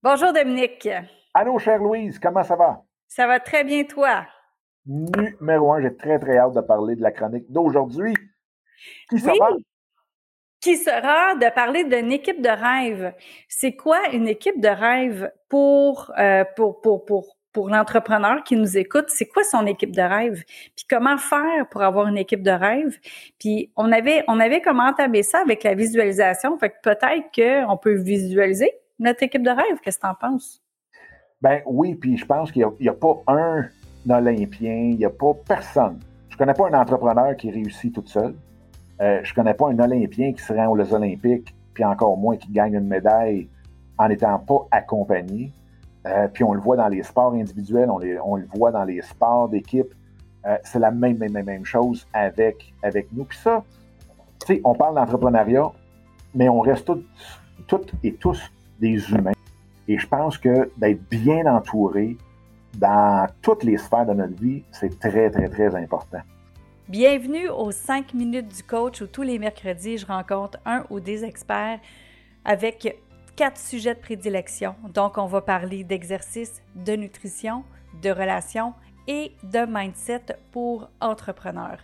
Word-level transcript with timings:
Bonjour 0.00 0.32
Dominique. 0.32 0.88
Allô, 1.34 1.58
chère 1.58 1.78
Louise, 1.78 2.20
comment 2.20 2.44
ça 2.44 2.54
va? 2.54 2.84
Ça 3.08 3.26
va 3.26 3.40
très 3.40 3.64
bien, 3.64 3.82
toi? 3.82 4.24
Numéro 4.86 5.72
un, 5.72 5.82
j'ai 5.82 5.96
très, 5.96 6.20
très 6.20 6.38
hâte 6.38 6.54
de 6.54 6.60
parler 6.60 6.94
de 6.94 7.02
la 7.02 7.10
chronique 7.10 7.50
d'aujourd'hui. 7.50 8.14
Qui 9.10 9.18
sera? 9.18 9.48
Qui 10.60 10.76
sera 10.76 11.34
de 11.34 11.52
parler 11.52 11.82
d'une 11.82 12.12
équipe 12.12 12.40
de 12.40 12.48
rêve? 12.48 13.12
C'est 13.48 13.74
quoi 13.74 13.98
une 14.12 14.28
équipe 14.28 14.60
de 14.60 14.68
rêve 14.68 15.32
pour, 15.48 16.12
euh, 16.16 16.44
pour, 16.54 16.80
pour, 16.80 17.04
pour, 17.04 17.36
pour 17.52 17.68
l'entrepreneur 17.68 18.44
qui 18.44 18.54
nous 18.54 18.78
écoute? 18.78 19.06
C'est 19.08 19.26
quoi 19.26 19.42
son 19.42 19.66
équipe 19.66 19.96
de 19.96 20.02
rêve? 20.02 20.44
Puis 20.76 20.86
comment 20.88 21.18
faire 21.18 21.68
pour 21.70 21.82
avoir 21.82 22.06
une 22.06 22.18
équipe 22.18 22.44
de 22.44 22.52
rêve? 22.52 22.96
Puis 23.40 23.72
on 23.74 23.90
avait, 23.90 24.22
on 24.28 24.38
avait 24.38 24.60
comment 24.60 24.84
entamer 24.84 25.24
ça 25.24 25.40
avec 25.40 25.64
la 25.64 25.74
visualisation. 25.74 26.56
Fait 26.56 26.70
que 26.70 26.76
peut-être 26.84 27.32
qu'on 27.34 27.76
peut 27.76 27.96
visualiser 27.96 28.70
notre 28.98 29.22
équipe 29.22 29.42
de 29.42 29.50
rêve. 29.50 29.78
Qu'est-ce 29.82 29.98
que 29.98 30.06
tu 30.06 30.08
en 30.08 30.14
penses? 30.14 30.62
Ben 31.40 31.62
oui, 31.66 31.94
puis 31.94 32.16
je 32.16 32.26
pense 32.26 32.50
qu'il 32.50 32.66
n'y 32.80 32.88
a, 32.88 32.92
pas 32.92 33.22
un 33.28 33.68
Olympien, 34.08 34.74
il 34.74 34.96
n'y 34.96 35.04
a 35.04 35.10
pas 35.10 35.32
personne. 35.46 36.00
Je 36.28 36.34
ne 36.34 36.38
connais 36.38 36.54
pas 36.54 36.68
un 36.68 36.80
entrepreneur 36.80 37.36
qui 37.36 37.50
réussit 37.50 37.94
tout 37.94 38.06
seul. 38.06 38.34
Euh, 39.00 39.20
je 39.22 39.30
ne 39.30 39.34
connais 39.34 39.54
pas 39.54 39.68
un 39.68 39.78
Olympien 39.78 40.32
qui 40.32 40.42
se 40.42 40.52
rend 40.52 40.68
aux 40.68 40.94
Olympiques, 40.94 41.54
puis 41.74 41.84
encore 41.84 42.16
moins 42.16 42.36
qui 42.36 42.50
gagne 42.50 42.74
une 42.74 42.88
médaille 42.88 43.48
en 43.98 44.08
n'étant 44.08 44.38
pas 44.40 44.66
accompagné. 44.70 45.52
Euh, 46.06 46.26
puis 46.28 46.42
on 46.42 46.52
le 46.52 46.60
voit 46.60 46.76
dans 46.76 46.88
les 46.88 47.02
sports 47.02 47.32
individuels, 47.32 47.90
on, 47.90 48.36
le 48.36 48.48
voit 48.54 48.72
dans 48.72 48.84
les 48.84 49.02
sports 49.02 49.48
d'équipe. 49.48 49.94
Euh, 50.46 50.56
c'est 50.64 50.78
la 50.78 50.90
même, 50.90 51.18
même, 51.18 51.32
même 51.32 51.64
chose 51.64 52.06
avec, 52.12 52.72
avec 52.82 53.12
nous. 53.12 53.24
Puis 53.24 53.38
ça, 53.38 53.62
tu 54.40 54.54
sais, 54.54 54.60
on 54.64 54.74
parle 54.74 54.94
d'entrepreneuriat, 54.96 55.70
mais 56.34 56.48
on 56.48 56.60
reste 56.60 56.90
toutes 57.66 57.92
et 58.02 58.14
tous 58.14 58.50
des 58.78 59.10
humains. 59.10 59.32
Et 59.86 59.98
je 59.98 60.06
pense 60.06 60.38
que 60.38 60.70
d'être 60.76 61.02
bien 61.08 61.46
entouré 61.46 62.16
dans 62.76 63.26
toutes 63.42 63.64
les 63.64 63.78
sphères 63.78 64.06
de 64.06 64.14
notre 64.14 64.40
vie, 64.40 64.62
c'est 64.70 64.98
très, 64.98 65.30
très, 65.30 65.48
très 65.48 65.74
important. 65.74 66.20
Bienvenue 66.88 67.48
aux 67.48 67.70
5 67.70 68.14
minutes 68.14 68.48
du 68.48 68.62
coach 68.62 69.02
où 69.02 69.06
tous 69.06 69.22
les 69.22 69.38
mercredis, 69.38 69.98
je 69.98 70.06
rencontre 70.06 70.58
un 70.64 70.84
ou 70.90 71.00
des 71.00 71.24
experts 71.24 71.80
avec 72.44 72.96
quatre 73.36 73.58
sujets 73.58 73.94
de 73.94 74.00
prédilection. 74.00 74.74
Donc, 74.94 75.18
on 75.18 75.26
va 75.26 75.40
parler 75.40 75.84
d'exercice, 75.84 76.62
de 76.74 76.92
nutrition, 76.92 77.64
de 78.02 78.10
relations 78.10 78.74
et 79.06 79.32
de 79.42 79.66
mindset 79.68 80.36
pour 80.50 80.88
entrepreneurs. 81.00 81.78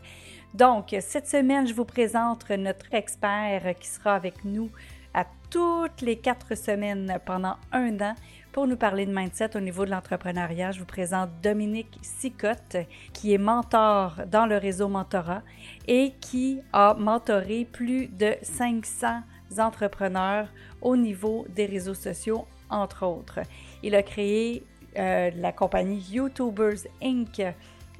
Donc, 0.55 0.95
cette 1.01 1.27
semaine, 1.27 1.67
je 1.67 1.75
vous 1.75 1.85
présente 1.85 2.49
notre 2.51 2.93
expert 2.95 3.75
qui 3.79 3.89
sera 3.89 4.15
avec 4.15 4.45
nous 4.45 4.71
à 5.15 5.25
toutes 5.51 6.03
les 6.03 6.17
quatre 6.17 6.57
semaines 6.57 7.19
pendant 7.25 7.57
un 7.73 8.01
an 8.01 8.15
pour 8.53 8.67
nous 8.67 8.77
parler 8.77 9.07
de 9.07 9.15
mindset 9.15 9.57
au 9.57 9.61
niveau 9.61 9.85
de 9.85 9.91
l'entrepreneuriat. 9.91 10.73
Je 10.73 10.81
vous 10.81 10.85
présente 10.85 11.31
Dominique 11.43 11.99
Sicotte, 12.03 12.77
qui 13.13 13.33
est 13.33 13.39
mentor 13.39 14.17
dans 14.31 14.47
le 14.47 14.57
réseau 14.57 14.89
Mentorat 14.89 15.43
et 15.87 16.13
qui 16.21 16.61
a 16.73 16.95
mentoré 16.95 17.65
plus 17.65 18.09
de 18.09 18.35
500 18.43 19.23
entrepreneurs 19.59 20.49
au 20.83 20.97
niveau 20.97 21.47
des 21.49 21.67
réseaux 21.67 21.95
sociaux, 21.95 22.47
entre 22.69 23.07
autres. 23.07 23.41
Il 23.83 23.95
a 23.95 24.03
créé 24.03 24.65
euh, 24.99 25.31
la 25.37 25.53
compagnie 25.53 26.01
YouTubers 26.11 26.87
Inc. 27.03 27.43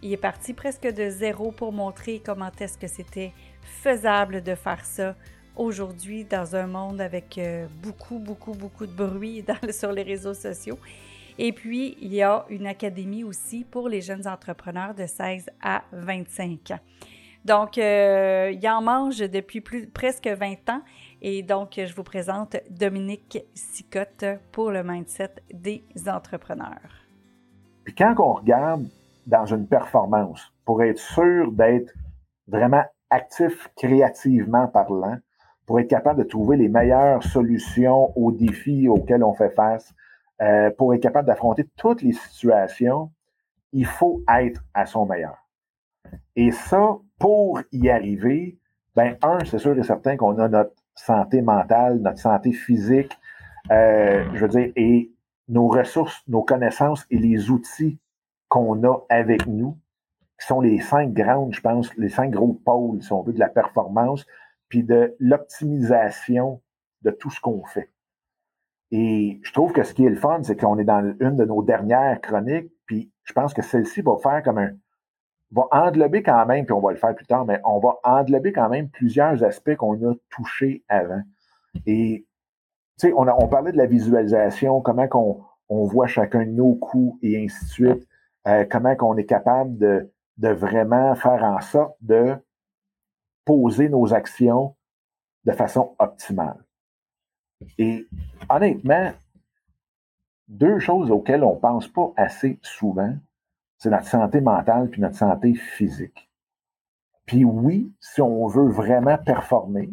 Il 0.03 0.13
est 0.13 0.17
parti 0.17 0.53
presque 0.53 0.87
de 0.87 1.09
zéro 1.11 1.53
pour 1.53 1.73
montrer 1.73 2.21
comment 2.25 2.51
est-ce 2.59 2.77
que 2.77 2.89
c'était 2.89 3.33
faisable 3.63 4.43
de 4.43 4.55
faire 4.55 4.85
ça 4.85 5.15
aujourd'hui 5.57 6.25
dans 6.25 6.57
un 6.57 6.67
monde 6.67 7.01
avec 7.01 7.39
euh, 7.39 7.67
beaucoup, 7.83 8.19
beaucoup, 8.19 8.53
beaucoup 8.53 8.87
de 8.87 8.93
bruit 8.93 9.45
sur 9.71 9.93
les 9.93 10.03
réseaux 10.03 10.35
sociaux. 10.35 10.79
Et 11.39 11.53
puis, 11.53 11.97
il 12.01 12.15
y 12.15 12.23
a 12.23 12.45
une 12.49 12.67
académie 12.67 13.25
aussi 13.25 13.65
pour 13.65 13.89
les 13.89 14.01
jeunes 14.01 14.27
entrepreneurs 14.27 14.95
de 14.95 15.07
16 15.07 15.51
à 15.63 15.83
25 15.93 16.71
ans. 16.71 16.81
Donc, 17.45 17.77
euh, 17.77 18.53
il 18.55 18.69
en 18.69 18.81
mange 18.81 19.19
depuis 19.19 19.61
presque 19.61 20.29
20 20.29 20.71
ans. 20.71 20.81
Et 21.21 21.43
donc, 21.43 21.73
je 21.77 21.95
vous 21.95 22.03
présente 22.03 22.57
Dominique 22.71 23.39
Sicotte 23.55 24.25
pour 24.53 24.71
le 24.71 24.83
mindset 24.83 25.35
des 25.53 25.85
entrepreneurs. 26.07 27.05
Puis 27.85 27.95
quand 27.95 28.15
on 28.19 28.33
regarde 28.35 28.89
dans 29.27 29.45
une 29.45 29.67
performance, 29.67 30.53
pour 30.65 30.83
être 30.83 30.99
sûr 30.99 31.53
d'être 31.53 31.93
vraiment 32.49 32.85
actif 33.11 33.69
créativement 33.77 34.67
parlant, 34.69 35.19
pour 35.67 35.81
être 35.81 35.89
capable 35.89 36.19
de 36.23 36.29
trouver 36.29 36.57
les 36.57 36.69
meilleures 36.69 37.23
solutions 37.23 38.17
aux 38.17 38.33
défis 38.33 38.89
auxquels 38.89 39.25
on 39.25 39.35
fait 39.35 39.51
face, 39.51 39.95
euh, 40.43 40.71
pour 40.71 40.95
être 40.95 41.03
capable 41.03 41.27
d'affronter 41.27 41.65
toutes 41.77 42.03
les 42.03 42.13
situations, 42.13 43.11
il 43.73 43.87
faut 43.87 44.23
être 44.29 44.63
à 44.75 44.87
son 44.87 45.07
meilleur. 45.07 45.37
Et 46.37 46.51
ça, 46.51 46.97
pour 47.19 47.61
y 47.73 47.89
arriver, 47.89 48.59
ben 48.95 49.17
un, 49.23 49.39
c'est 49.45 49.59
sûr 49.59 49.77
et 49.79 49.83
certain 49.83 50.17
qu'on 50.17 50.39
a 50.39 50.49
notre 50.49 50.75
santé 50.95 51.41
mentale, 51.43 51.99
notre 51.99 52.19
santé 52.19 52.53
physique, 52.53 53.17
euh, 53.71 54.25
je 54.35 54.41
veux 54.41 54.49
dire, 54.49 54.73
et 54.77 55.11
nos 55.49 55.69
ressources, 55.69 56.23
nos 56.29 56.43
connaissances 56.43 57.07
et 57.11 57.19
les 57.19 57.51
outils 57.51 57.99
qu'on 58.49 58.85
a 58.85 58.99
avec 59.09 59.47
nous, 59.47 59.77
qui 60.39 60.47
sont 60.47 60.61
les 60.61 60.81
cinq 60.81 61.13
grandes, 61.13 61.55
je 61.55 61.61
pense, 61.61 61.95
les 61.97 62.09
cinq 62.09 62.31
gros 62.31 62.53
pôles, 62.65 63.03
si 63.03 63.13
on 63.13 63.23
veut, 63.23 63.33
de 63.33 63.41
la 63.41 63.49
performance, 63.49 64.27
puis 64.75 64.83
de 64.83 65.15
l'optimisation 65.21 66.61
de 67.03 67.13
tout 67.13 67.31
ce 67.31 67.41
qu'on 67.41 67.63
fait. 67.65 67.93
Et 68.91 69.39
je 69.45 69.53
trouve 69.53 69.73
que 69.73 69.85
ce 69.85 69.95
qui 69.95 70.05
est 70.05 70.11
le 70.11 70.17
fun, 70.17 70.43
c'est 70.43 70.57
qu'on 70.57 70.81
est 70.81 70.85
dans 70.85 71.15
une 71.21 71.37
de 71.37 71.45
nos 71.45 71.63
dernières 71.63 72.21
chroniques, 72.21 72.73
puis 72.85 73.13
je 73.23 73.33
pense 73.33 73.55
que 73.55 73.63
celle-ci 73.63 74.03
va 74.03 74.17
faire 74.21 74.43
comme 74.43 74.59
un, 74.59 74.73
va 75.53 75.69
englober 75.71 76.25
quand 76.25 76.45
même, 76.47 76.65
puis 76.65 76.73
on 76.73 76.81
va 76.81 76.91
le 76.91 76.99
faire 76.99 77.15
plus 77.15 77.25
tard, 77.25 77.45
mais 77.45 77.61
on 77.65 77.79
va 77.79 77.99
englober 78.03 78.53
quand 78.53 78.69
même 78.69 78.89
plusieurs 78.89 79.45
aspects 79.45 79.77
qu'on 79.77 79.95
a 80.11 80.15
touchés 80.29 80.83
avant. 80.89 81.23
Et, 81.87 82.27
tu 82.99 83.07
sais, 83.07 83.13
on, 83.13 83.29
on 83.29 83.47
parlait 83.47 83.71
de 83.71 83.77
la 83.77 83.87
visualisation, 83.87 84.81
comment 84.81 85.07
qu'on 85.07 85.41
on 85.69 85.85
voit 85.85 86.09
chacun 86.09 86.45
de 86.45 86.51
nos 86.51 86.75
coups 86.75 87.17
et 87.23 87.45
ainsi 87.45 87.65
de 87.65 87.71
suite, 87.71 88.09
euh, 88.49 88.65
comment 88.69 88.97
qu'on 88.97 89.17
est 89.19 89.25
capable 89.25 89.79
de, 89.79 90.13
de 90.39 90.49
vraiment 90.49 91.15
faire 91.15 91.45
en 91.45 91.61
sorte 91.61 91.95
de 92.01 92.35
poser 93.45 93.89
nos 93.89 94.15
actions 94.15 94.75
de 95.45 95.53
façon 95.53 95.95
optimale. 95.99 96.65
Et 97.79 98.07
honnêtement, 98.49 99.13
deux 100.49 100.79
choses 100.79 101.11
auxquelles 101.11 101.45
on 101.45 101.55
ne 101.55 101.61
pense 101.61 101.89
pas 101.89 102.13
assez 102.17 102.59
souvent, 102.63 103.15
c'est 103.79 103.91
notre 103.91 104.07
santé 104.07 104.41
mentale 104.41 104.89
puis 104.89 105.01
notre 105.01 105.17
santé 105.17 105.55
physique. 105.55 106.31
Puis 107.27 107.45
oui, 107.45 107.93
si 108.01 108.21
on 108.21 108.47
veut 108.47 108.69
vraiment 108.69 109.19
performer, 109.19 109.91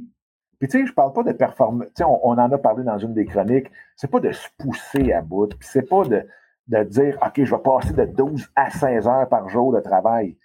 puis 0.60 0.68
tu 0.68 0.80
sais, 0.80 0.86
je 0.86 0.94
parle 0.94 1.14
pas 1.14 1.24
de 1.24 1.32
performer, 1.32 1.88
tu 1.88 1.94
sais, 1.98 2.04
on, 2.04 2.24
en 2.24 2.38
a 2.38 2.58
parlé 2.58 2.84
dans 2.84 2.98
une 2.98 3.14
des 3.14 3.26
chroniques, 3.26 3.72
c'est 3.96 4.12
pas 4.12 4.20
de 4.20 4.32
se 4.32 4.48
pousser 4.60 5.12
à 5.12 5.22
bout, 5.22 5.48
puis 5.48 5.68
c'est 5.68 5.88
pas 5.88 6.04
de, 6.04 6.28
de 6.68 6.84
dire, 6.84 7.18
OK, 7.26 7.44
je 7.44 7.56
vais 7.56 7.62
passer 7.62 7.94
de 7.94 8.06
12 8.06 8.52
à 8.56 8.70
16 8.70 9.08
heures 9.08 9.30
par 9.30 9.50
jour 9.50 9.74
de 9.74 9.80
travail. 9.80 10.38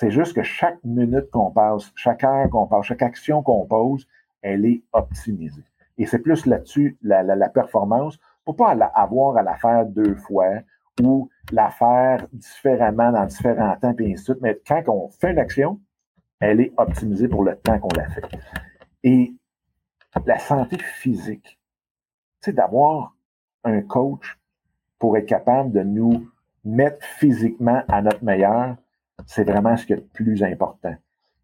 C'est 0.00 0.10
juste 0.10 0.32
que 0.32 0.42
chaque 0.42 0.82
minute 0.82 1.28
qu'on 1.30 1.50
passe, 1.50 1.92
chaque 1.94 2.24
heure 2.24 2.48
qu'on 2.48 2.66
passe, 2.66 2.86
chaque 2.86 3.02
action 3.02 3.42
qu'on 3.42 3.66
pose, 3.66 4.08
elle 4.40 4.64
est 4.64 4.82
optimisée. 4.94 5.62
Et 5.98 6.06
c'est 6.06 6.20
plus 6.20 6.46
là-dessus 6.46 6.96
la, 7.02 7.22
la, 7.22 7.48
performance, 7.50 8.18
pour 8.46 8.56
pas 8.56 8.70
avoir 8.94 9.36
à 9.36 9.42
la 9.42 9.56
faire 9.56 9.84
deux 9.84 10.14
fois 10.14 10.60
ou 11.02 11.28
la 11.52 11.68
faire 11.68 12.26
différemment 12.32 13.12
dans 13.12 13.26
différents 13.26 13.76
temps, 13.76 13.92
puis 13.92 14.10
ainsi 14.10 14.22
de 14.22 14.32
suite. 14.32 14.40
Mais 14.40 14.58
quand 14.66 14.82
on 14.88 15.10
fait 15.10 15.32
une 15.32 15.38
action, 15.38 15.78
elle 16.40 16.62
est 16.62 16.72
optimisée 16.78 17.28
pour 17.28 17.44
le 17.44 17.56
temps 17.56 17.78
qu'on 17.78 17.94
la 17.94 18.08
fait. 18.08 18.24
Et 19.02 19.34
la 20.24 20.38
santé 20.38 20.78
physique, 20.78 21.60
c'est 22.40 22.54
d'avoir 22.54 23.14
un 23.64 23.82
coach 23.82 24.38
pour 24.98 25.18
être 25.18 25.26
capable 25.26 25.72
de 25.72 25.82
nous 25.82 26.26
mettre 26.64 27.04
physiquement 27.04 27.82
à 27.86 28.00
notre 28.00 28.24
meilleur, 28.24 28.76
c'est 29.26 29.44
vraiment 29.44 29.76
ce 29.76 29.86
qui 29.86 29.92
est 29.92 29.96
le 29.96 30.02
plus 30.02 30.42
important. 30.42 30.94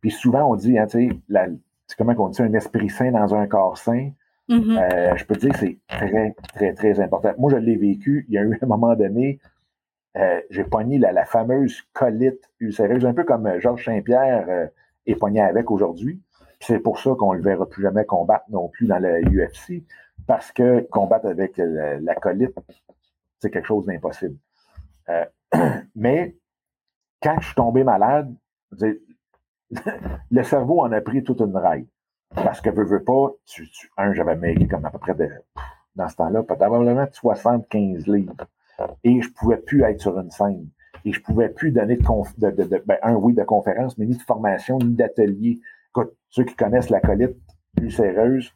Puis 0.01 0.11
souvent, 0.11 0.51
on 0.51 0.57
dit, 0.57 0.79
hein, 0.79 0.87
tu 0.87 1.09
sais, 1.09 1.49
c'est 1.87 1.97
comment 1.97 2.15
on 2.19 2.29
dit, 2.29 2.43
un 2.43 2.53
esprit 2.53 2.89
sain 2.89 3.11
dans 3.11 3.35
un 3.35 3.47
corps 3.47 3.79
sain. 3.79 4.11
Mm-hmm. 4.49 4.79
Euh, 4.79 5.17
je 5.17 5.25
peux 5.25 5.35
te 5.35 5.41
dire 5.41 5.53
que 5.53 5.59
c'est 5.59 5.79
très, 5.89 6.35
très, 6.55 6.75
très 6.75 7.01
important. 7.01 7.33
Moi, 7.39 7.51
je 7.51 7.57
l'ai 7.57 7.77
vécu. 7.77 8.27
Il 8.29 8.35
y 8.35 8.39
a 8.39 8.43
eu 8.43 8.59
un 8.61 8.67
moment 8.67 8.95
donné, 8.95 9.41
euh, 10.17 10.41
j'ai 10.51 10.65
pogné 10.65 10.99
la, 10.99 11.25
fameuse 11.25 11.83
colite 11.93 12.51
ulcéreuse, 12.61 13.05
un 13.05 13.15
peu 13.15 13.25
comme 13.25 13.47
euh, 13.47 13.61
Georges 13.61 13.85
Saint-Pierre 13.85 14.71
est 15.07 15.17
pogné 15.17 15.41
avec 15.41 15.71
aujourd'hui. 15.71 16.21
C'est 16.61 16.79
pour 16.79 17.01
ça 17.01 17.11
qu'on 17.19 17.33
ne 17.33 17.39
le 17.39 17.45
verra 17.45 17.69
plus 17.69 17.83
jamais 17.83 18.05
combattre 18.05 18.45
non 18.49 18.69
plus 18.69 18.87
dans 18.87 18.99
la 18.99 19.21
UFC, 19.21 19.85
parce 20.27 20.53
que 20.53 20.81
combattre 20.91 21.27
avec 21.27 21.59
la 21.59 22.15
colite, 22.15 22.55
c'est 23.41 23.51
quelque 23.51 23.67
chose 23.67 23.85
d'impossible. 23.85 24.37
mais 25.95 26.35
quand 27.23 27.37
je 27.41 27.47
suis 27.47 27.55
tombé 27.55 27.85
malade, 27.85 28.35
le 30.31 30.43
cerveau 30.43 30.83
en 30.83 30.93
a 30.93 31.01
pris 31.01 31.23
toute 31.23 31.41
une 31.41 31.57
raille. 31.57 31.87
Parce 32.35 32.61
que, 32.61 32.71
veux, 32.71 32.85
veux 32.85 33.05
pas, 33.05 33.31
tu, 33.47 33.69
un, 33.97 34.13
j'avais 34.13 34.37
maigri 34.37 34.69
comme 34.69 34.85
à 34.85 34.91
peu 34.91 34.99
près 34.99 35.15
de 35.15 35.29
dans 35.95 36.09
ce 36.09 36.17
temps-là, 36.17 36.43
probablement 36.43 37.07
75 37.11 38.07
livres. 38.07 38.37
Et 39.03 39.23
je 39.23 39.31
pouvais 39.31 39.57
plus 39.57 39.83
être 39.83 40.01
sur 40.01 40.19
une 40.19 40.31
scène. 40.31 40.69
Et 41.05 41.13
je 41.13 41.21
pouvais 41.23 41.49
plus 41.49 41.73
donner 41.73 41.97
de, 41.97 42.83
ben, 42.85 42.99
un 43.03 43.15
oui 43.15 43.33
de 43.33 43.43
conférence, 43.43 43.97
mais 43.97 44.07
ni 44.07 44.17
de 44.17 44.23
formation, 44.23 44.79
ni 44.79 44.95
d'atelier. 44.95 45.61
Ceux 46.29 46.45
qui 46.45 46.55
connaissent 46.55 46.91
la 46.91 47.01
colite 47.01 47.37
ulcéreuse, 47.81 48.55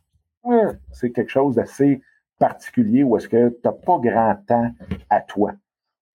c'est 0.93 1.11
quelque 1.13 1.31
chose 1.31 1.55
d'assez 1.55 2.03
particulier 2.39 3.05
où 3.05 3.17
est-ce 3.17 3.29
que 3.29 3.49
tu 3.49 3.61
n'as 3.65 3.73
pas 3.73 3.99
grand 3.99 4.37
temps 4.47 4.71
à 5.09 5.21
toi. 5.21 5.53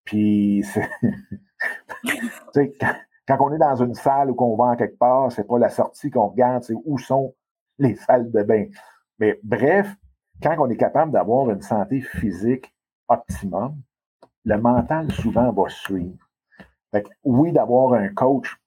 Puis, 0.03 0.63
quand, 3.27 3.37
on 3.39 3.53
est 3.53 3.57
dans 3.57 3.75
une 3.75 3.93
salle 3.93 4.31
ou 4.31 4.35
qu'on 4.35 4.55
va 4.55 4.75
quelque 4.75 4.97
part, 4.97 5.31
c'est 5.31 5.47
pas 5.47 5.57
la 5.57 5.69
sortie 5.69 6.09
qu'on 6.09 6.27
regarde, 6.27 6.63
c'est 6.63 6.75
où 6.85 6.97
sont 6.97 7.33
les 7.77 7.95
salles 7.95 8.31
de 8.31 8.43
bain. 8.43 8.65
Mais 9.19 9.39
bref, 9.43 9.95
quand 10.41 10.55
on 10.59 10.69
est 10.69 10.77
capable 10.77 11.11
d'avoir 11.11 11.49
une 11.49 11.61
santé 11.61 12.01
physique 12.01 12.73
optimum, 13.07 13.75
le 14.43 14.57
mental 14.57 15.11
souvent 15.11 15.51
va 15.51 15.69
suivre. 15.69 16.29
Fait 16.91 17.05
oui, 17.23 17.51
d'avoir 17.51 17.93
un 17.93 18.09
coach 18.09 18.59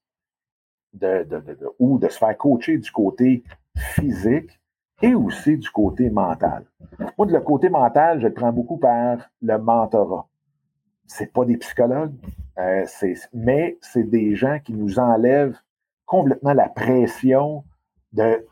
ou 1.79 1.99
de 1.99 2.09
se 2.09 2.19
faire 2.19 2.37
coacher 2.37 2.79
du 2.79 2.91
côté 2.91 3.45
physique 3.77 4.59
et 5.03 5.15
aussi 5.15 5.57
du 5.57 5.71
côté 5.71 6.11
mental. 6.11 6.65
Moi, 7.17 7.27
de 7.27 7.33
le 7.33 7.41
côté 7.41 7.69
mental, 7.69 8.21
je 8.21 8.27
le 8.27 8.35
prends 8.35 8.53
beaucoup 8.53 8.79
par 8.79 9.19
le 9.41 9.59
mentorat. 9.59 10.28
C'est 11.09 11.33
pas 11.33 11.45
des 11.45 11.57
psychologues, 11.57 12.15
euh, 12.59 12.87
mais 13.33 13.79
c'est 13.81 14.05
des 14.05 14.35
gens 14.37 14.59
qui 14.63 14.75
nous 14.75 14.99
enlèvent 14.99 15.59
complètement 16.07 16.53
la 16.53 16.69
pression 16.69 17.65
d'être 18.13 18.45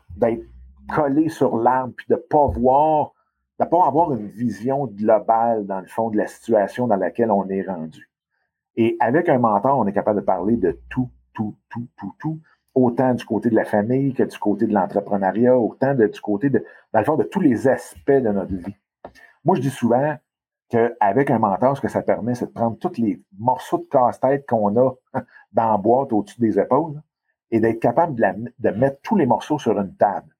collé 0.93 1.29
sur 1.29 1.57
l'arbre 1.57 1.93
puis 1.95 2.05
de 2.09 2.15
pas 2.15 2.47
voir, 2.47 3.13
de 3.59 3.65
pas 3.65 3.85
avoir 3.85 4.13
une 4.13 4.27
vision 4.27 4.85
globale 4.87 5.65
dans 5.65 5.79
le 5.79 5.87
fond 5.87 6.09
de 6.09 6.17
la 6.17 6.27
situation 6.27 6.87
dans 6.87 6.95
laquelle 6.95 7.31
on 7.31 7.47
est 7.49 7.63
rendu. 7.63 8.09
Et 8.75 8.95
avec 8.99 9.27
un 9.29 9.39
mentor, 9.39 9.77
on 9.77 9.87
est 9.87 9.93
capable 9.93 10.21
de 10.21 10.25
parler 10.25 10.55
de 10.55 10.79
tout, 10.89 11.09
tout, 11.33 11.55
tout, 11.69 11.87
tout, 11.97 12.13
tout, 12.19 12.39
autant 12.75 13.13
du 13.15 13.25
côté 13.25 13.49
de 13.49 13.55
la 13.55 13.65
famille 13.65 14.13
que 14.13 14.23
du 14.23 14.37
côté 14.37 14.67
de 14.67 14.73
l'entrepreneuriat, 14.73 15.57
autant 15.57 15.95
du 15.95 16.21
côté 16.21 16.49
de, 16.49 16.63
dans 16.93 16.99
le 16.99 17.05
fond, 17.05 17.15
de 17.15 17.23
tous 17.23 17.39
les 17.39 17.67
aspects 17.67 18.11
de 18.11 18.29
notre 18.29 18.53
vie. 18.53 18.75
Moi, 19.43 19.55
je 19.55 19.61
dis 19.61 19.69
souvent 19.69 20.15
qu'avec 20.69 21.31
un 21.31 21.39
mentor, 21.39 21.77
ce 21.77 21.81
que 21.81 21.87
ça 21.87 22.01
permet, 22.01 22.35
c'est 22.35 22.47
de 22.47 22.51
prendre 22.51 22.77
tous 22.77 22.97
les 22.97 23.21
morceaux 23.37 23.77
de 23.77 23.85
casse-tête 23.85 24.45
qu'on 24.47 24.75
a 24.77 24.93
dans 25.53 25.71
la 25.71 25.77
boîte 25.77 26.11
au-dessus 26.13 26.39
des 26.39 26.59
épaules 26.59 27.01
et 27.51 27.59
d'être 27.59 27.79
capable 27.79 28.15
de, 28.15 28.51
de 28.59 28.69
mettre 28.71 29.01
tous 29.01 29.15
les 29.15 29.25
morceaux 29.25 29.59
sur 29.59 29.79
une 29.79 29.95
table. 29.95 30.35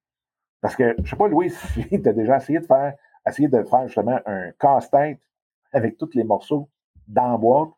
Parce 0.60 0.76
que, 0.76 0.94
je 1.02 1.10
sais 1.10 1.16
pas, 1.16 1.28
Louis, 1.28 1.50
si 1.74 1.88
tu 1.88 2.08
as 2.08 2.12
déjà 2.12 2.36
essayé 2.36 2.60
de 2.60 2.66
faire, 2.66 2.94
essayer 3.26 3.48
de 3.48 3.62
faire 3.62 3.86
justement 3.86 4.18
un 4.26 4.50
casse-tête 4.52 5.20
avec 5.72 5.96
tous 5.96 6.10
les 6.14 6.24
morceaux 6.24 6.68
dans 7.06 7.32
la 7.32 7.38
boîte, 7.38 7.70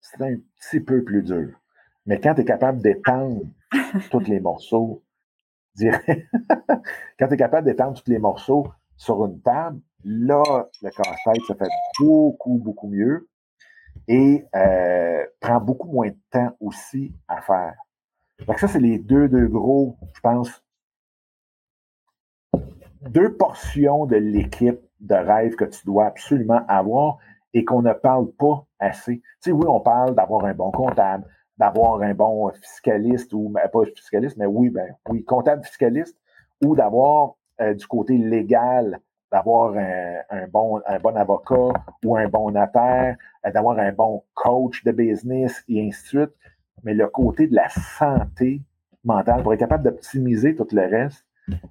c'est 0.00 0.22
un 0.22 0.36
petit 0.36 0.80
peu 0.80 1.02
plus 1.04 1.22
dur. 1.22 1.60
Mais 2.06 2.20
quand 2.20 2.34
tu 2.34 2.42
es 2.42 2.44
capable 2.44 2.80
d'étendre 2.80 3.42
tous 4.10 4.20
les 4.20 4.40
morceaux, 4.40 5.02
quand 5.78 7.28
tu 7.28 7.34
es 7.34 7.36
capable 7.36 7.66
d'étendre 7.66 8.00
tous 8.00 8.10
les 8.10 8.18
morceaux 8.18 8.66
sur 8.96 9.24
une 9.26 9.40
table, 9.42 9.80
là, 10.04 10.68
le 10.82 10.90
casse-tête 10.90 11.42
se 11.46 11.54
fait 11.54 11.70
beaucoup, 11.98 12.58
beaucoup 12.58 12.88
mieux 12.88 13.28
et 14.06 14.44
euh, 14.54 15.24
prend 15.40 15.60
beaucoup 15.60 15.90
moins 15.90 16.08
de 16.08 16.18
temps 16.30 16.50
aussi 16.60 17.14
à 17.26 17.40
faire. 17.40 17.74
Donc 18.46 18.58
ça, 18.58 18.68
c'est 18.68 18.80
les 18.80 18.98
deux, 18.98 19.28
deux 19.28 19.48
gros, 19.48 19.96
je 20.14 20.20
pense, 20.20 20.62
deux 23.02 23.36
portions 23.36 24.06
de 24.06 24.16
l'équipe 24.16 24.80
de 25.00 25.14
rêve 25.14 25.54
que 25.54 25.64
tu 25.64 25.84
dois 25.84 26.06
absolument 26.06 26.64
avoir 26.68 27.18
et 27.54 27.64
qu'on 27.64 27.82
ne 27.82 27.92
parle 27.92 28.30
pas 28.32 28.66
assez. 28.78 29.16
Tu 29.16 29.24
sais, 29.40 29.52
oui, 29.52 29.64
on 29.66 29.80
parle 29.80 30.14
d'avoir 30.14 30.44
un 30.44 30.54
bon 30.54 30.70
comptable, 30.70 31.24
d'avoir 31.56 32.00
un 32.02 32.14
bon 32.14 32.50
fiscaliste 32.52 33.32
ou 33.32 33.48
ben, 33.48 33.68
pas 33.72 33.84
fiscaliste, 33.84 34.36
mais 34.36 34.46
oui, 34.46 34.70
ben 34.70 34.94
oui, 35.08 35.24
comptable 35.24 35.64
fiscaliste, 35.64 36.18
ou 36.64 36.76
d'avoir 36.76 37.34
euh, 37.60 37.74
du 37.74 37.86
côté 37.86 38.16
légal, 38.16 39.00
d'avoir 39.30 39.74
un, 39.76 40.46
bon, 40.50 40.80
avocat 40.86 41.72
ou 42.04 42.16
un 42.16 42.28
bon 42.28 42.50
notaire, 42.50 43.16
euh, 43.46 43.50
d'avoir 43.50 43.78
un 43.78 43.92
bon 43.92 44.24
coach 44.34 44.84
de 44.84 44.92
business 44.92 45.62
et 45.68 45.86
ainsi 45.86 46.02
de 46.02 46.08
suite. 46.08 46.34
Mais 46.84 46.94
le 46.94 47.08
côté 47.08 47.46
de 47.46 47.54
la 47.54 47.68
santé 47.68 48.62
mentale, 49.04 49.42
pour 49.42 49.52
être 49.52 49.60
capable 49.60 49.84
d'optimiser 49.84 50.54
tout 50.54 50.66
le 50.72 50.82
reste, 50.82 51.24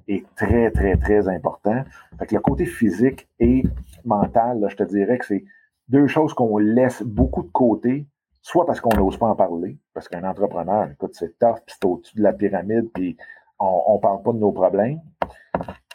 est 0.07 0.25
très, 0.35 0.71
très, 0.71 0.97
très 0.97 1.27
important. 1.27 1.83
Fait 2.17 2.25
que 2.25 2.35
le 2.35 2.41
côté 2.41 2.65
physique 2.65 3.27
et 3.39 3.63
mental, 4.05 4.65
je 4.69 4.75
te 4.75 4.83
dirais 4.83 5.17
que 5.17 5.25
c'est 5.25 5.45
deux 5.87 6.07
choses 6.07 6.33
qu'on 6.33 6.57
laisse 6.57 7.03
beaucoup 7.03 7.43
de 7.43 7.51
côté, 7.51 8.07
soit 8.41 8.65
parce 8.65 8.81
qu'on 8.81 8.95
n'ose 8.95 9.17
pas 9.17 9.27
en 9.27 9.35
parler, 9.35 9.77
parce 9.93 10.07
qu'un 10.07 10.23
entrepreneur, 10.23 10.89
écoute, 10.91 11.13
c'est 11.13 11.37
tough, 11.37 11.57
puis 11.65 11.75
c'est 11.79 11.85
au-dessus 11.85 12.15
de 12.17 12.23
la 12.23 12.33
pyramide, 12.33 12.89
puis 12.93 13.17
on 13.59 13.95
ne 13.95 14.01
parle 14.01 14.21
pas 14.21 14.33
de 14.33 14.37
nos 14.37 14.51
problèmes. 14.51 14.99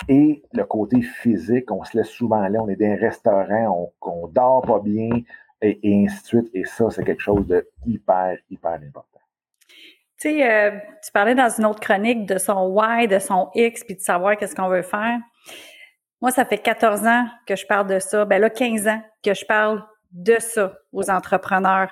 Et 0.09 0.43
le 0.53 0.65
côté 0.65 1.01
physique, 1.03 1.71
on 1.71 1.85
se 1.85 1.97
laisse 1.97 2.09
souvent 2.09 2.43
aller, 2.43 2.59
on 2.59 2.69
est 2.69 2.77
dans 2.77 2.87
un 2.87 2.97
restaurant, 2.97 3.93
on, 4.01 4.27
dort 4.29 4.63
pas 4.63 4.81
bien, 4.81 5.11
et, 5.61 5.79
ainsi 5.85 6.23
de 6.23 6.27
suite. 6.27 6.51
Et 6.55 6.65
ça, 6.65 6.91
c'est 6.91 7.05
quelque 7.05 7.23
chose 7.23 7.47
de 7.47 7.69
hyper, 7.87 8.37
hyper 8.51 8.73
important. 8.73 9.21
Tu 10.21 10.29
sais, 10.31 10.51
euh, 10.51 10.71
tu 11.05 11.11
parlais 11.13 11.35
dans 11.35 11.49
une 11.49 11.67
autre 11.67 11.81
chronique 11.81 12.27
de 12.27 12.39
son 12.39 12.69
why, 12.69 13.09
de 13.09 13.19
son 13.19 13.51
X, 13.55 13.85
puis 13.85 13.97
de 13.97 14.01
savoir 14.01 14.37
qu'est-ce 14.37 14.55
qu'on 14.55 14.69
veut 14.69 14.83
faire. 14.83 15.19
Moi, 16.21 16.31
ça 16.31 16.45
fait 16.45 16.59
14 16.59 17.07
ans 17.07 17.27
que 17.47 17.57
je 17.57 17.67
parle 17.67 17.89
de 17.89 17.99
ça. 17.99 18.25
Ben 18.25 18.41
là, 18.41 18.49
15 18.49 18.87
ans 18.87 19.03
que 19.25 19.35
je 19.35 19.45
parle 19.45 19.85
de 20.13 20.37
ça 20.39 20.79
aux 20.93 21.11
entrepreneurs. 21.11 21.91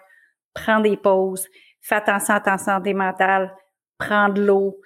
Prends 0.54 0.80
des 0.80 0.96
pauses, 0.96 1.48
fais 1.80 1.96
attention 1.96 2.34
à 2.34 2.40
ta 2.40 2.58
santé 2.58 2.94
mentale, 2.94 3.52
prends 3.98 4.28
de 4.28 4.42
l'eau, 4.42 4.80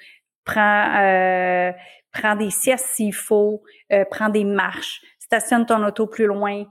prends, 0.44 0.94
euh, 0.98 1.72
prends 2.14 2.36
des 2.36 2.50
siestes 2.50 2.86
s'il 2.94 3.12
faut, 3.12 3.62
euh, 3.92 4.04
prends 4.10 4.30
des 4.30 4.44
marches, 4.44 5.02
stationne 5.18 5.66
ton 5.66 5.84
auto 5.84 6.06
plus 6.06 6.26
loin. 6.26 6.64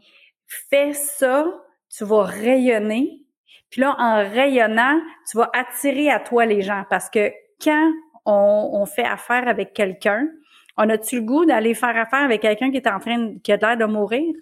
Fais 0.47 0.93
ça, 0.93 1.45
tu 1.95 2.03
vas 2.05 2.23
rayonner. 2.23 3.21
Puis 3.69 3.81
là, 3.81 3.95
en 3.99 4.17
rayonnant, 4.17 4.99
tu 5.29 5.37
vas 5.37 5.49
attirer 5.53 6.09
à 6.09 6.19
toi 6.19 6.45
les 6.45 6.61
gens 6.61 6.85
parce 6.89 7.09
que 7.09 7.31
quand 7.61 7.91
on, 8.25 8.71
on 8.73 8.85
fait 8.85 9.05
affaire 9.05 9.47
avec 9.47 9.73
quelqu'un, 9.73 10.27
on 10.77 10.89
a-tu 10.89 11.17
le 11.17 11.21
goût 11.21 11.45
d'aller 11.45 11.73
faire 11.75 11.95
affaire 11.95 12.23
avec 12.23 12.41
quelqu'un 12.41 12.71
qui 12.71 12.77
est 12.77 12.87
en 12.87 12.99
train, 12.99 13.35
qui 13.43 13.51
a 13.51 13.57
l'air 13.57 13.77
de 13.77 13.85
mourir? 13.85 14.33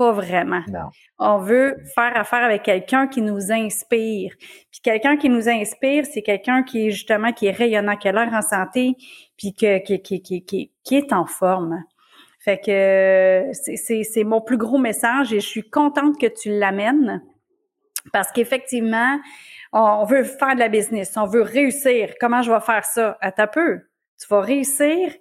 Pas 0.00 0.12
vraiment. 0.12 0.62
Non. 0.68 0.88
On 1.18 1.36
veut 1.36 1.76
faire 1.94 2.16
affaire 2.16 2.42
avec 2.42 2.62
quelqu'un 2.62 3.06
qui 3.06 3.20
nous 3.20 3.52
inspire. 3.52 4.32
Puis 4.70 4.80
quelqu'un 4.82 5.18
qui 5.18 5.28
nous 5.28 5.46
inspire, 5.46 6.06
c'est 6.06 6.22
quelqu'un 6.22 6.62
qui 6.62 6.86
est 6.86 6.90
justement 6.90 7.34
qui 7.34 7.48
est 7.48 7.50
rayonnant, 7.50 7.98
qui 7.98 8.08
a 8.08 8.12
l'air 8.12 8.32
en 8.32 8.40
santé, 8.40 8.96
puis 9.36 9.52
que, 9.52 9.76
qui, 9.84 10.00
qui, 10.00 10.22
qui, 10.22 10.42
qui, 10.42 10.72
qui 10.84 10.96
est 10.96 11.12
en 11.12 11.26
forme. 11.26 11.84
Fait 12.42 12.58
que 12.58 13.50
c'est 13.52 14.24
mon 14.24 14.40
plus 14.40 14.56
gros 14.56 14.78
message 14.78 15.34
et 15.34 15.40
je 15.40 15.46
suis 15.46 15.68
contente 15.68 16.18
que 16.18 16.28
tu 16.28 16.48
l'amènes 16.48 17.22
parce 18.10 18.32
qu'effectivement, 18.32 19.20
on 19.74 20.06
veut 20.06 20.24
faire 20.24 20.54
de 20.54 20.60
la 20.60 20.70
business, 20.70 21.12
on 21.18 21.26
veut 21.26 21.42
réussir. 21.42 22.14
Comment 22.18 22.40
je 22.40 22.50
vais 22.50 22.60
faire 22.60 22.86
ça? 22.86 23.18
À 23.20 23.32
ta 23.32 23.46
peu. 23.46 23.80
Tu 24.18 24.26
vas 24.30 24.40
réussir 24.40 25.12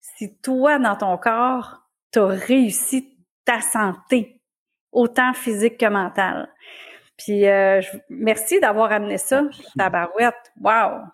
si 0.00 0.36
toi, 0.38 0.80
dans 0.80 0.96
ton 0.96 1.16
corps, 1.16 1.86
tu 2.12 2.18
as 2.18 2.26
réussi 2.26 3.15
ta 3.46 3.62
santé, 3.62 4.42
autant 4.92 5.32
physique 5.32 5.78
que 5.78 5.86
mentale. 5.86 6.48
Puis, 7.16 7.46
euh, 7.46 7.80
merci 8.10 8.60
d'avoir 8.60 8.92
amené 8.92 9.16
ça, 9.16 9.42
ta 9.78 9.88
barouette. 9.88 10.52
Wow! 10.60 11.06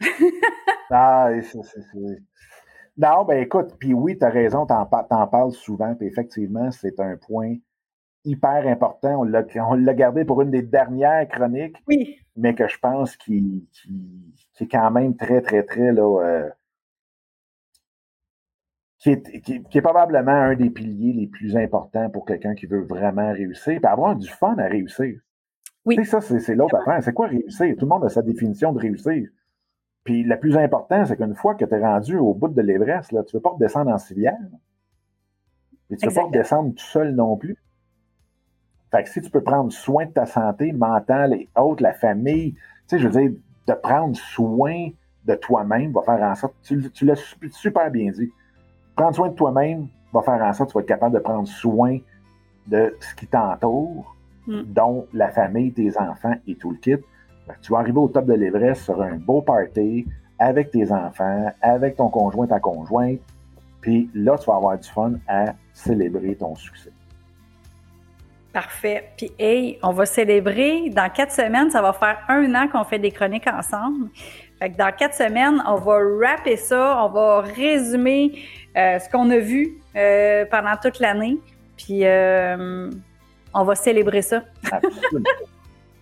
ah, 0.90 1.30
c'est, 1.40 1.84
Non, 2.96 3.24
ben 3.24 3.40
écoute, 3.40 3.76
puis 3.78 3.94
oui, 3.94 4.18
tu 4.18 4.24
as 4.24 4.30
raison, 4.30 4.66
tu 4.66 4.72
en, 4.72 4.86
parles 5.26 5.52
souvent, 5.52 5.94
puis 5.94 6.08
effectivement, 6.08 6.70
c'est 6.72 6.98
un 6.98 7.16
point 7.16 7.54
hyper 8.24 8.66
important. 8.66 9.20
On 9.20 9.74
l'a 9.74 9.94
gardé 9.94 10.24
pour 10.24 10.42
une 10.42 10.50
des 10.50 10.62
dernières 10.62 11.28
chroniques, 11.28 11.76
oui. 11.86 12.18
mais 12.34 12.54
que 12.54 12.66
je 12.66 12.78
pense 12.78 13.16
qui, 13.16 13.68
qui, 13.72 14.64
est 14.64 14.68
quand 14.68 14.90
même 14.90 15.16
très, 15.16 15.40
très, 15.40 15.62
très 15.62 15.92
là, 15.92 16.22
euh, 16.22 16.50
qui, 18.98 19.10
est, 19.10 19.40
qui, 19.40 19.78
est, 19.78 19.82
probablement 19.82 20.32
un 20.32 20.54
des 20.54 20.70
piliers 20.70 21.12
les 21.12 21.26
plus 21.26 21.56
importants 21.56 22.08
pour 22.08 22.24
quelqu'un 22.24 22.54
qui 22.54 22.66
veut 22.66 22.82
vraiment 22.82 23.30
réussir, 23.32 23.78
puis 23.78 23.90
avoir 23.90 24.16
du 24.16 24.28
fun 24.28 24.56
à 24.58 24.66
réussir. 24.66 25.18
Oui. 25.84 26.04
ça, 26.04 26.20
c'est 26.20 26.54
l'autre 26.54 26.76
affaire. 26.76 27.02
C'est 27.02 27.12
quoi 27.12 27.28
réussir? 27.28 27.74
Tout 27.78 27.84
le 27.84 27.90
monde 27.90 28.04
a 28.04 28.08
sa 28.08 28.22
définition 28.22 28.72
de 28.72 28.78
réussir. 28.78 29.28
Puis 30.02 30.24
le 30.24 30.38
plus 30.38 30.56
important, 30.56 31.04
c'est 31.04 31.16
qu'une 31.16 31.34
fois 31.34 31.54
que 31.54 31.64
tu 31.64 31.74
es 31.74 31.80
rendu 31.80 32.16
au 32.16 32.34
bout 32.34 32.48
de 32.48 32.60
l'Everest, 32.60 33.10
tu 33.10 33.16
ne 33.16 33.22
veux 33.32 33.40
pas 33.40 33.50
redescendre 33.50 33.90
en 33.90 33.98
civière. 33.98 34.38
Et 35.90 35.96
tu 35.96 36.06
ne 36.06 36.10
veux 36.10 36.14
pas 36.14 36.24
redescendre 36.24 36.74
tout 36.74 36.84
seul 36.84 37.14
non 37.14 37.36
plus. 37.36 37.56
Fait 38.90 39.02
que 39.02 39.10
si 39.10 39.20
tu 39.20 39.30
peux 39.30 39.42
prendre 39.42 39.72
soin 39.72 40.06
de 40.06 40.12
ta 40.12 40.26
santé 40.26 40.72
mentale 40.72 41.34
et 41.34 41.48
autres, 41.56 41.82
la 41.82 41.92
famille, 41.92 42.52
tu 42.54 42.60
sais, 42.86 42.98
je 42.98 43.08
veux 43.08 43.20
dire, 43.20 43.32
de 43.66 43.72
prendre 43.74 44.16
soin 44.16 44.88
de 45.24 45.34
toi-même 45.34 45.92
va 45.92 46.02
faire 46.02 46.22
en 46.22 46.34
sorte, 46.34 46.54
tu, 46.62 46.90
tu 46.92 47.04
l'as 47.04 47.20
super 47.50 47.90
bien 47.90 48.10
dit, 48.12 48.30
prendre 48.96 49.14
soin 49.14 49.28
de 49.28 49.34
toi-même, 49.34 49.86
va 50.12 50.22
faire 50.22 50.42
en 50.42 50.52
sorte 50.52 50.70
que 50.70 50.72
tu 50.72 50.78
vas 50.78 50.82
être 50.82 50.88
capable 50.88 51.14
de 51.14 51.20
prendre 51.20 51.46
soin 51.46 51.98
de 52.66 52.96
ce 53.00 53.14
qui 53.14 53.26
t'entoure, 53.26 54.16
Mm. 54.46 54.62
dont 54.66 55.06
la 55.12 55.28
famille, 55.28 55.72
tes 55.72 55.98
enfants 55.98 56.34
et 56.46 56.54
tout 56.54 56.70
le 56.70 56.76
kit. 56.76 56.96
Tu 57.62 57.72
vas 57.72 57.78
arriver 57.78 57.98
au 57.98 58.08
top 58.08 58.26
de 58.26 58.34
l'Everest 58.34 58.84
sur 58.84 59.02
un 59.02 59.16
beau 59.16 59.42
party 59.42 60.06
avec 60.38 60.70
tes 60.70 60.92
enfants, 60.92 61.52
avec 61.62 61.96
ton 61.96 62.08
conjoint, 62.08 62.46
ta 62.46 62.60
conjointe. 62.60 63.20
Puis 63.80 64.08
là, 64.14 64.36
tu 64.38 64.46
vas 64.46 64.56
avoir 64.56 64.78
du 64.78 64.88
fun 64.88 65.14
à 65.28 65.46
célébrer 65.72 66.36
ton 66.36 66.54
succès. 66.54 66.92
Parfait. 68.52 69.10
Puis, 69.16 69.32
hey, 69.38 69.78
on 69.82 69.90
va 69.90 70.06
célébrer. 70.06 70.90
Dans 70.90 71.10
quatre 71.12 71.32
semaines, 71.32 71.70
ça 71.70 71.82
va 71.82 71.92
faire 71.92 72.18
un 72.28 72.54
an 72.54 72.68
qu'on 72.68 72.84
fait 72.84 72.98
des 72.98 73.10
chroniques 73.10 73.46
ensemble. 73.46 74.08
Fait 74.58 74.70
que 74.70 74.76
dans 74.76 74.92
quatre 74.92 75.14
semaines, 75.14 75.62
on 75.66 75.74
va 75.74 75.98
rapper 76.20 76.56
ça, 76.56 77.04
on 77.04 77.10
va 77.10 77.40
résumer 77.40 78.42
euh, 78.76 78.98
ce 78.98 79.08
qu'on 79.10 79.28
a 79.30 79.38
vu 79.38 79.78
euh, 79.94 80.46
pendant 80.50 80.76
toute 80.82 80.98
l'année. 80.98 81.38
Puis, 81.76 82.06
euh, 82.06 82.90
on 83.52 83.64
va 83.64 83.74
célébrer 83.74 84.22
ça. 84.22 84.42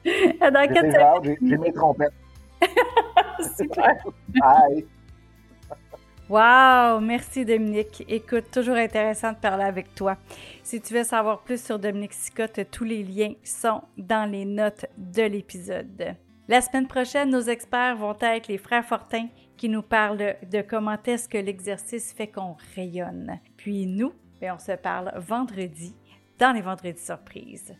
Dans 0.05 0.73
quatre 0.73 0.93
semaines. 0.93 1.23
j'ai 1.25 1.39
j'ai 1.49 1.57
mes 1.57 1.73
trompettes. 1.73 2.13
Super. 3.57 3.97
Bye! 4.29 4.87
Wow! 6.29 7.01
Merci 7.01 7.45
Dominique. 7.45 8.05
Écoute, 8.09 8.51
toujours 8.51 8.77
intéressant 8.77 9.33
de 9.33 9.37
parler 9.37 9.65
avec 9.65 9.95
toi. 9.95 10.17
Si 10.63 10.81
tu 10.81 10.95
veux 10.95 11.05
savoir 11.05 11.41
plus 11.41 11.63
sur 11.63 11.79
Dominique 11.79 12.15
Sicotte, 12.15 12.61
tous 12.71 12.85
les 12.85 13.03
liens 13.03 13.33
sont 13.45 13.83
dans 13.97 14.31
les 14.31 14.45
notes 14.45 14.87
de 14.97 15.23
l'épisode. 15.23 16.17
La 16.47 16.61
semaine 16.61 16.87
prochaine, 16.87 17.31
nos 17.31 17.41
experts 17.41 17.97
vont 17.97 18.17
être 18.21 18.49
les 18.49 18.59
frères 18.59 18.85
Fortin 18.85 19.29
qui 19.57 19.71
nous 19.71 19.81
parlent 19.81 20.37
de 20.43 20.61
comment 20.61 20.99
est-ce 21.07 21.27
que 21.27 21.39
l'exercice 21.39 22.13
fait 22.13 22.27
qu'on 22.27 22.57
rayonne. 22.75 23.41
Puis 23.57 23.87
nous, 23.87 24.13
ben, 24.43 24.53
on 24.55 24.59
se 24.59 24.73
parle 24.73 25.11
vendredi 25.17 25.95
dans 26.39 26.53
les 26.53 26.61
vendredis 26.61 27.01
surprises. 27.01 27.75